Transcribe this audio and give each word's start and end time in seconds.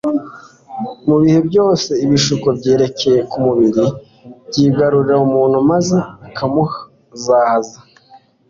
Mu 1.07 1.15
bihe 1.21 1.39
byose 1.49 1.91
ibishuko 2.05 2.47
byerekeye 2.57 3.19
ku 3.29 3.37
mubiri 3.45 3.85
byigarunye 4.47 5.15
umuntu 5.27 5.57
maze 5.69 5.97
biramuzahaza. 6.21 7.77